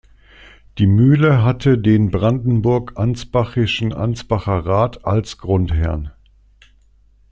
Die 0.79 0.87
Mühle 0.87 1.43
hatte 1.43 1.77
den 1.77 2.09
brandenburg-ansbachischen 2.09 3.93
Ansbacher 3.93 4.65
Rat 4.65 5.05
als 5.05 5.37
Grundherrn. 5.37 6.09